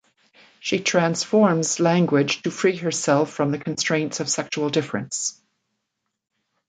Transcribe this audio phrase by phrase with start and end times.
[0.59, 5.39] She transforms language to free herself from the constraints of sexual difference.